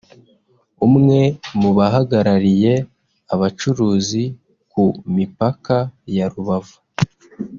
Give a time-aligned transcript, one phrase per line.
[0.87, 1.19] umwe
[1.59, 2.73] mu bahagarariye
[3.33, 4.23] abacuruzi
[4.71, 4.83] ku
[5.15, 5.77] mipaka
[6.17, 6.77] ya Rubavu